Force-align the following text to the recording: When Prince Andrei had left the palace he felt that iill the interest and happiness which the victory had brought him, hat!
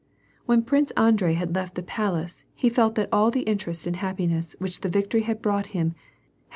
When 0.47 0.63
Prince 0.63 0.89
Andrei 0.97 1.33
had 1.33 1.53
left 1.53 1.75
the 1.75 1.83
palace 1.83 2.43
he 2.55 2.69
felt 2.69 2.95
that 2.95 3.11
iill 3.11 3.31
the 3.31 3.41
interest 3.43 3.85
and 3.85 3.97
happiness 3.97 4.55
which 4.57 4.81
the 4.81 4.89
victory 4.89 5.21
had 5.21 5.43
brought 5.43 5.67
him, 5.77 5.89
hat! 5.89 5.97